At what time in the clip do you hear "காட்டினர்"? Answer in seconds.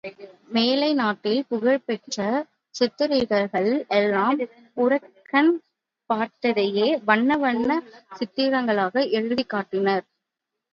9.49-10.05